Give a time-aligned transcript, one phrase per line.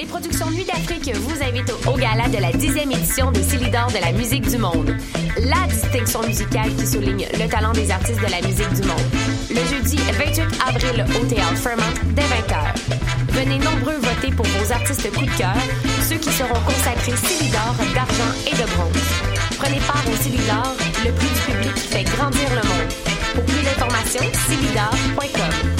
[0.00, 3.98] Les productions Nuit d'Afrique vous invitent au, gala de la 10e édition des Célidors de
[4.00, 4.96] la musique du monde.
[5.36, 9.04] La distinction musicale qui souligne le talent des artistes de la musique du monde.
[9.50, 12.72] Le jeudi 28 avril au Théâtre Fremont dès 20h.
[13.28, 15.60] Venez nombreux voter pour vos artistes coup de cœur,
[16.08, 19.04] ceux qui seront consacrés Célidor d'argent et de bronze.
[19.58, 22.90] Prenez part au Célidor, le prix du public qui fait grandir le monde.
[23.34, 25.79] Pour plus d'informations, célidor.com.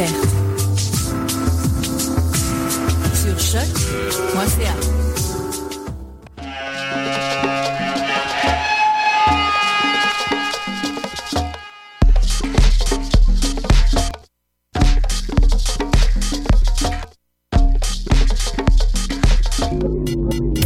[0.00, 0.08] Sur
[3.38, 4.72] choc.ca.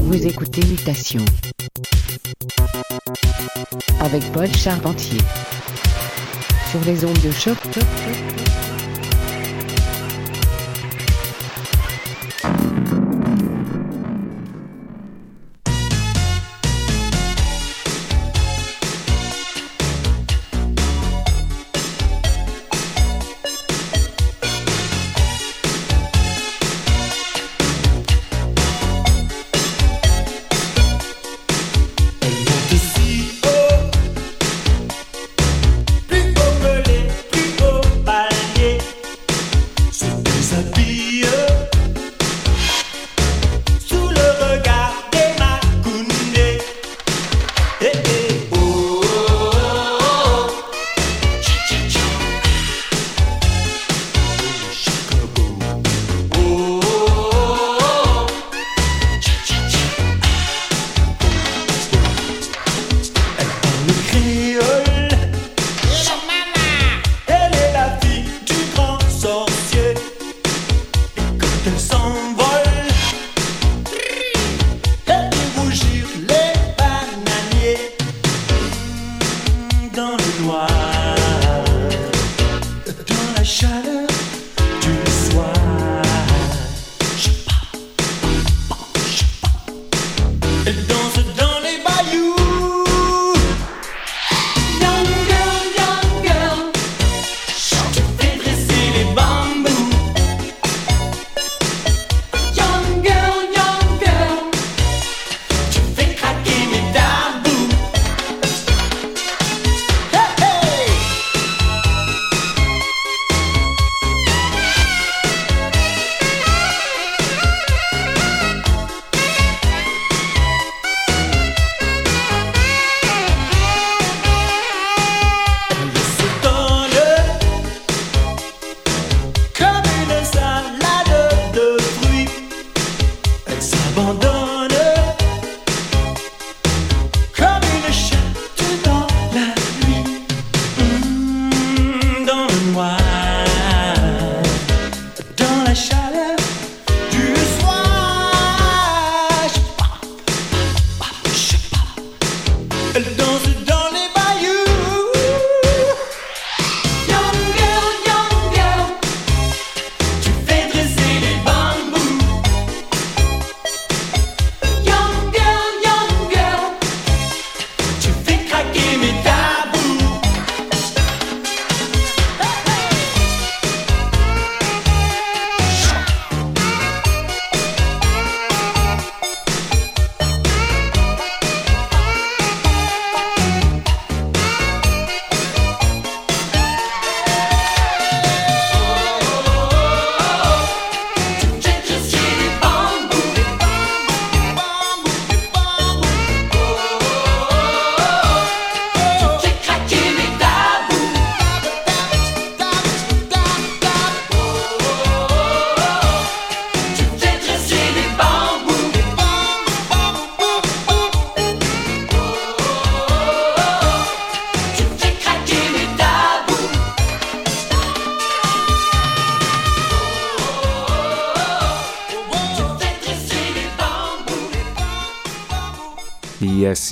[0.02, 1.24] Vous écoutez Mutation
[3.98, 5.18] avec Paul Charpentier
[6.70, 7.58] sur les ondes de choc.
[7.72, 8.33] Plus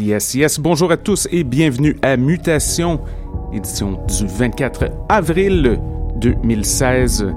[0.02, 0.58] Yes, yes.
[0.58, 2.98] Bonjour à tous et bienvenue à Mutation,
[3.52, 5.78] édition du 24 avril
[6.16, 7.28] 2016,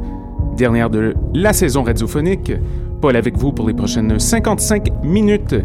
[0.58, 2.52] dernière de la saison radiophonique.
[3.02, 5.56] Paul avec vous pour les prochaines 55 minutes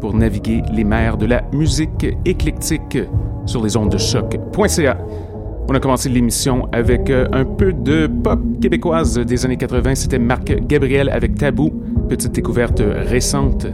[0.00, 2.98] pour naviguer les mers de la musique éclectique
[3.46, 4.98] sur les ondes de choc.ca.
[5.68, 9.94] On a commencé l'émission avec euh, un peu de pop québécoise des années 80.
[9.94, 11.70] C'était Marc Gabriel avec Tabou,
[12.08, 13.68] petite découverte récente.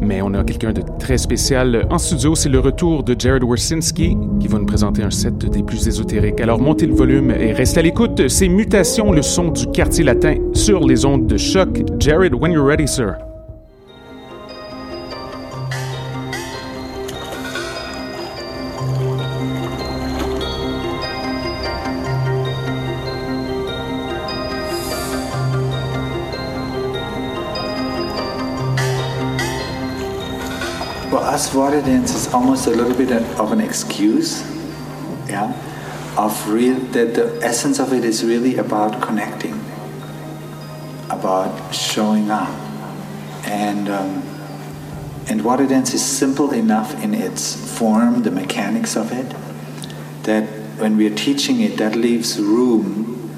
[0.00, 4.16] Mais on a quelqu'un de très spécial en studio, c'est le retour de Jared Wersinski
[4.40, 6.40] qui va nous présenter un set des plus ésotériques.
[6.40, 8.28] Alors montez le volume et restez à l'écoute.
[8.28, 11.68] C'est Mutation, le son du quartier latin sur les ondes de choc.
[11.98, 13.27] Jared, when you're ready, sir.
[31.58, 34.42] Water dance is almost a little bit of an excuse,
[35.28, 35.52] yeah,
[36.16, 39.60] of real that the essence of it is really about connecting,
[41.10, 42.48] about showing up,
[43.44, 44.22] and um,
[45.28, 49.34] and water dance is simple enough in its form, the mechanics of it,
[50.22, 50.44] that
[50.78, 53.28] when we are teaching it, that leaves room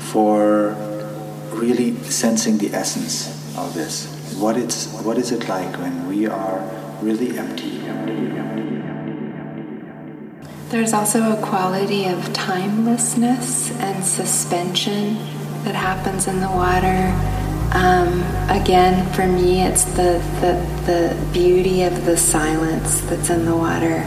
[0.00, 0.74] for
[1.52, 4.34] really sensing the essence of this.
[4.40, 7.78] What it's what is it like when we are really empty?
[10.70, 15.16] There's also a quality of timelessness and suspension
[15.64, 17.12] that happens in the water.
[17.74, 20.54] Um, again, for me, it's the, the,
[20.86, 24.06] the beauty of the silence that's in the water.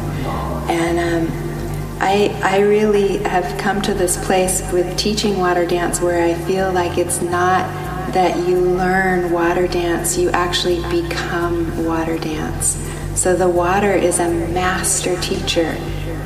[0.68, 6.24] And um, I, I really have come to this place with teaching water dance where
[6.24, 12.78] I feel like it's not that you learn water dance, you actually become water dance.
[13.16, 15.76] So the water is a master teacher.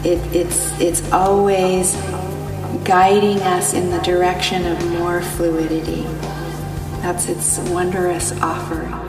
[0.04, 1.96] It, it's, it's always
[2.84, 6.04] guiding us in the direction of more fluidity.
[7.02, 9.09] That's its wondrous offering.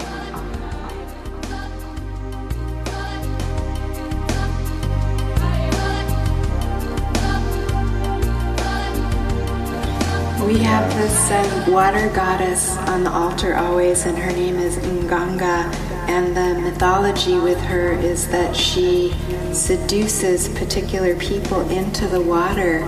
[10.50, 15.72] We have this water goddess on the altar always, and her name is Nganga.
[16.08, 19.14] And the mythology with her is that she
[19.52, 22.78] seduces particular people into the water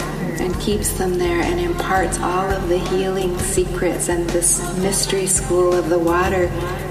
[0.40, 5.72] and keeps them there and imparts all of the healing secrets and this mystery school
[5.72, 6.46] of the water.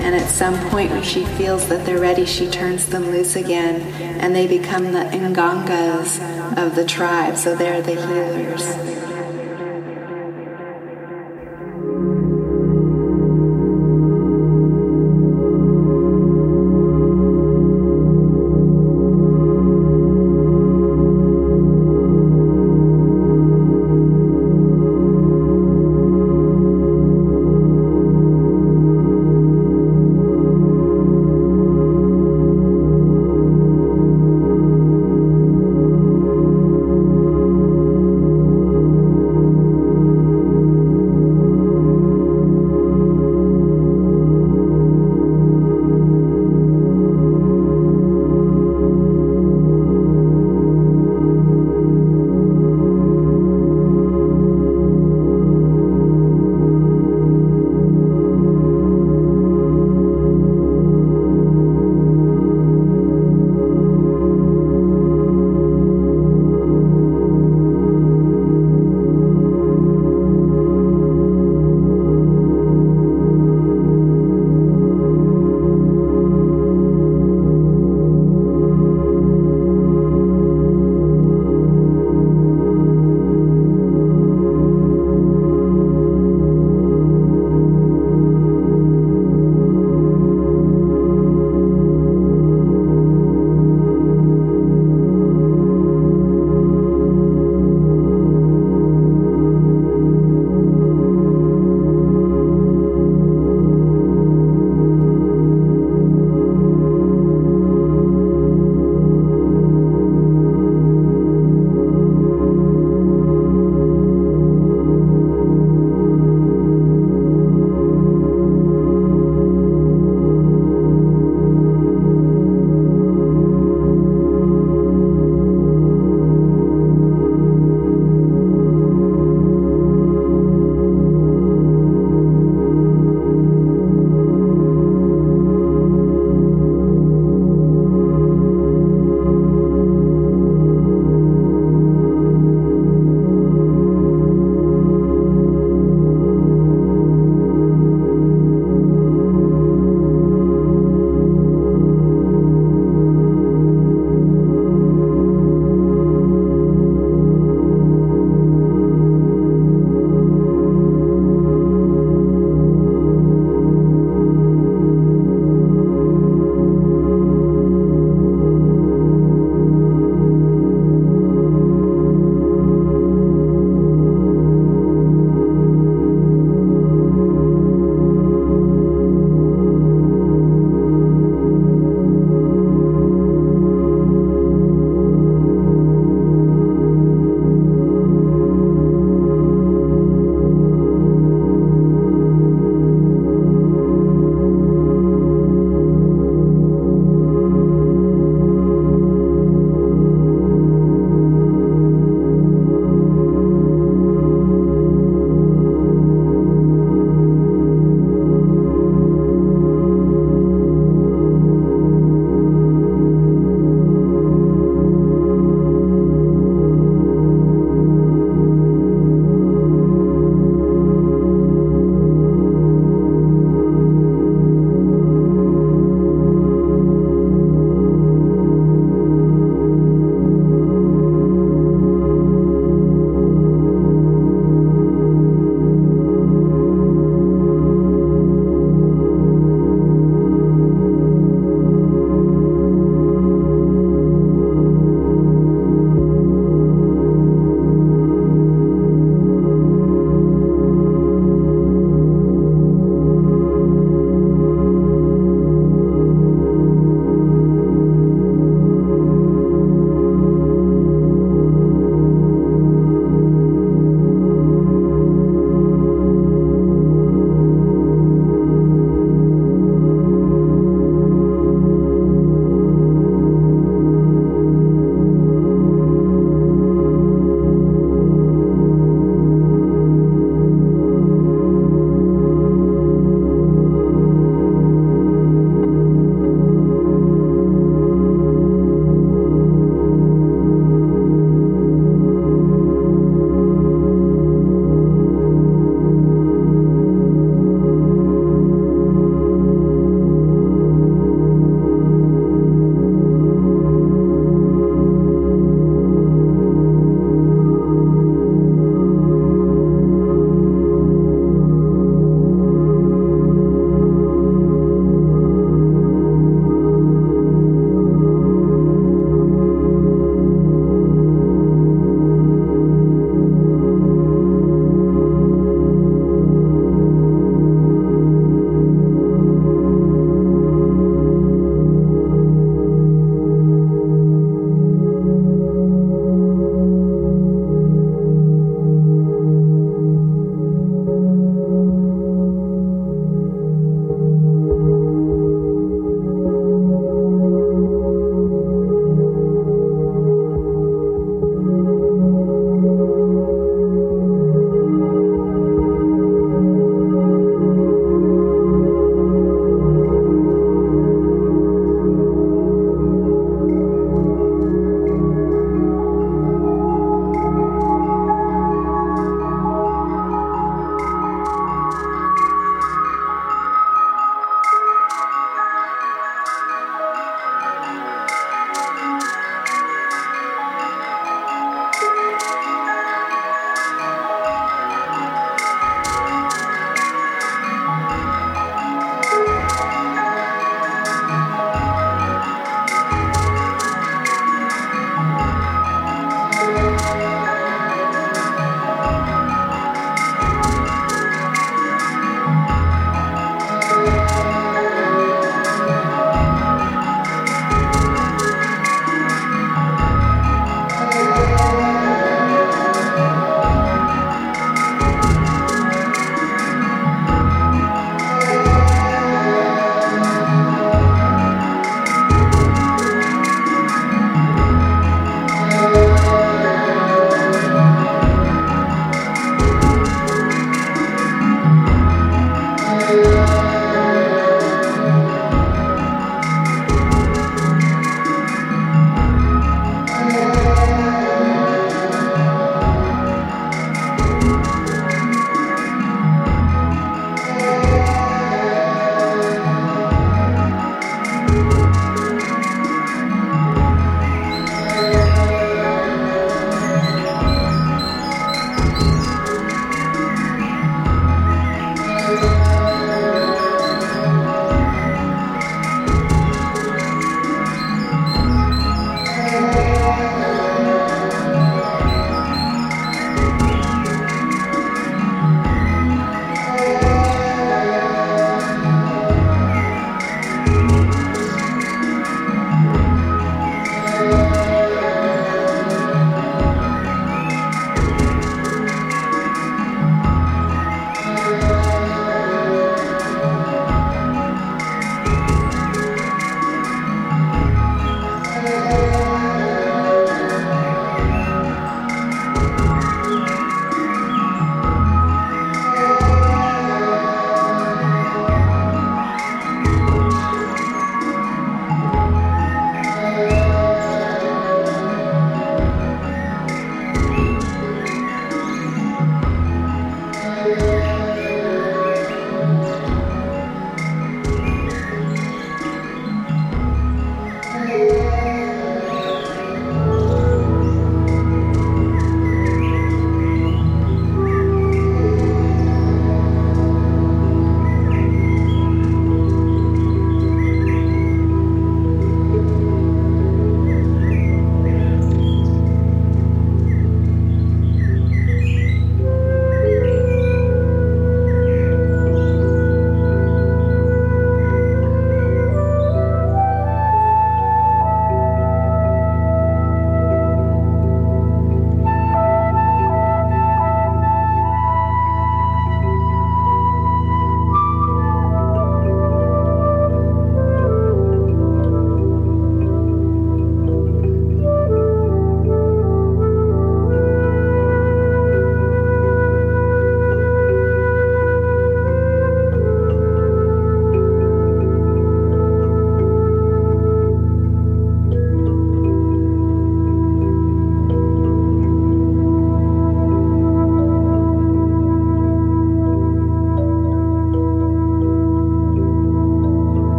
[0.00, 3.82] And at some point, when she feels that they're ready, she turns them loose again,
[4.20, 7.36] and they become the Ngangas of the tribe.
[7.36, 8.95] So they're the healers.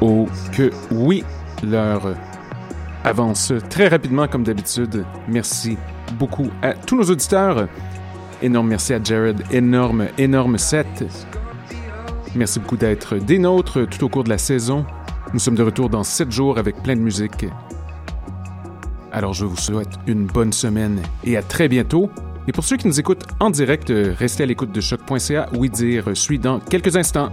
[0.00, 1.24] Oh que oui,
[1.62, 2.14] l'heure
[3.04, 5.04] avance très rapidement comme d'habitude.
[5.28, 5.76] Merci
[6.18, 7.68] beaucoup à tous nos auditeurs.
[8.42, 11.04] Énorme merci à Jared, énorme, énorme set.
[12.34, 14.84] Merci beaucoup d'être des nôtres tout au cours de la saison.
[15.32, 17.46] Nous sommes de retour dans 7 jours avec plein de musique.
[19.12, 22.10] Alors je vous souhaite une bonne semaine et à très bientôt.
[22.48, 25.48] Et pour ceux qui nous écoutent en direct, restez à l'écoute de choc.ca.
[25.54, 27.30] Oui dire suit dans quelques instants.